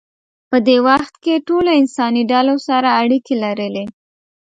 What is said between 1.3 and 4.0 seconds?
ټولو انساني ډلو سره اړیکې لرلې.